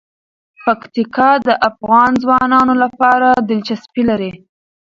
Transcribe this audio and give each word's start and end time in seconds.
پکتیکا 0.63 1.29
د 1.47 1.49
افغان 1.69 2.11
ځوانانو 2.23 2.73
لپاره 2.83 3.29
دلچسپي 3.49 4.03
لري. 4.09 4.31